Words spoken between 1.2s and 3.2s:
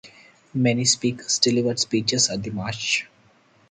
delivered speeches at the March.